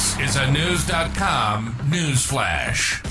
[0.00, 3.02] This is a Knewz.com news flash.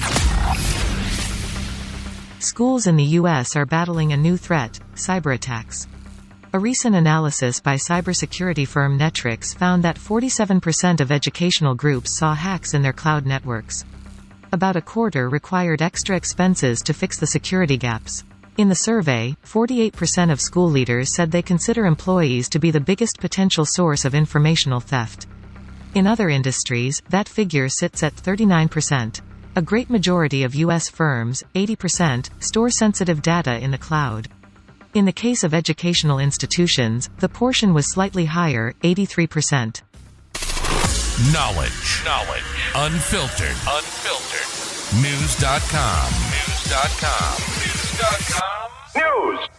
[2.40, 3.56] Schools in the U.S.
[3.56, 5.88] are battling a new threat cyber attacks.
[6.52, 12.74] A recent analysis by cybersecurity firm Netwrix found that 47% of educational groups saw hacks
[12.74, 13.86] in their cloud networks.
[14.52, 18.24] About a quarter required extra expenses to fix the security gaps.
[18.58, 23.20] In the survey, 48% of school leaders said they consider employees to be the biggest
[23.20, 25.28] potential source of informational theft.
[25.96, 29.22] In other industries, that figure sits at 39%.
[29.56, 30.88] A great majority of U.S.
[30.88, 34.30] firms, 80%, store sensitive data in the cloud.
[34.94, 39.82] In the case of educational institutions, the portion was slightly higher, 83%.
[41.34, 42.02] Knowledge.
[42.06, 42.44] Knowledge.
[42.76, 43.58] Unfiltered.
[43.68, 44.50] Unfiltered.
[45.04, 46.12] Knewz.com.
[46.12, 47.36] Knewz.com.
[47.60, 48.70] Knewz.com.
[48.96, 49.59] News.